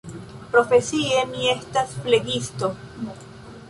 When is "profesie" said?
0.53-1.21